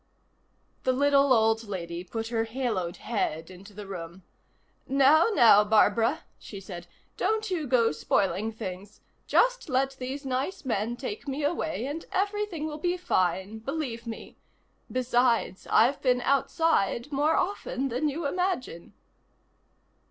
The 0.81 0.93
little 0.93 1.31
old 1.31 1.65
lady 1.65 2.03
put 2.03 2.29
her 2.29 2.45
haloed 2.45 2.97
head 2.97 3.51
into 3.51 3.71
the 3.71 3.85
room. 3.85 4.23
"Now, 4.87 5.27
now, 5.31 5.63
Barbara," 5.63 6.23
she 6.39 6.59
said. 6.59 6.87
"Don't 7.17 7.51
you 7.51 7.67
go 7.67 7.91
spoiling 7.91 8.51
things. 8.51 9.01
Just 9.27 9.69
let 9.69 9.91
these 9.99 10.25
nice 10.25 10.65
men 10.65 10.95
take 10.97 11.27
me 11.27 11.43
away 11.43 11.85
and 11.85 12.03
everything 12.11 12.65
will 12.65 12.79
be 12.79 12.97
fine, 12.97 13.59
believe 13.59 14.07
me. 14.07 14.37
Besides, 14.91 15.67
I've 15.69 16.01
been 16.01 16.21
outside 16.21 17.11
more 17.11 17.35
often 17.35 17.89
then 17.89 18.09
you 18.09 18.25
imagine." 18.25 18.93